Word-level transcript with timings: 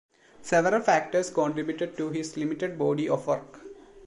Several 0.41 0.81
factors 0.81 1.29
contributed 1.29 1.95
to 1.97 2.09
his 2.09 2.35
limited 2.35 2.75
body 2.79 3.07
of 3.07 3.27
work. 3.27 3.59